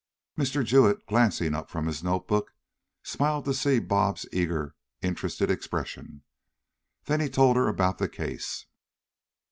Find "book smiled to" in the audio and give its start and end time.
2.27-3.53